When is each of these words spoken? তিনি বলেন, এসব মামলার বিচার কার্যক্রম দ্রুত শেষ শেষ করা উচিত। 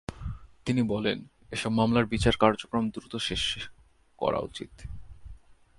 তিনি 0.65 0.81
বলেন, 0.83 1.17
এসব 1.51 1.71
মামলার 1.71 2.05
বিচার 2.05 2.35
কার্যক্রম 2.39 2.89
দ্রুত 2.89 3.13
শেষ 3.17 3.41
শেষ 3.51 3.63
করা 4.19 4.39
উচিত। 4.39 4.71